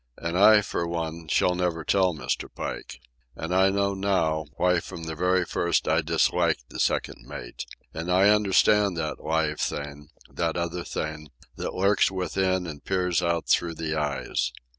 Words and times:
And 0.17 0.35
I, 0.35 0.63
for 0.63 0.87
one, 0.87 1.27
shall 1.27 1.53
never 1.53 1.83
tell 1.83 2.15
Mr. 2.15 2.49
Pike. 2.51 2.99
And 3.35 3.53
I 3.53 3.69
know, 3.69 3.93
now, 3.93 4.45
why 4.55 4.79
from 4.79 5.03
the 5.03 5.13
very 5.13 5.45
first 5.45 5.87
I 5.87 6.01
disliked 6.01 6.67
the 6.69 6.79
second 6.79 7.27
mate. 7.27 7.67
And 7.93 8.11
I 8.11 8.29
understand 8.29 8.97
that 8.97 9.23
live 9.23 9.59
thing, 9.59 10.09
that 10.27 10.57
other 10.57 10.83
thing, 10.83 11.27
that 11.57 11.75
lurks 11.75 12.09
within 12.09 12.65
and 12.65 12.83
peers 12.83 13.21
out 13.21 13.47
through 13.47 13.75
the 13.75 13.93
eyes. 13.93 14.51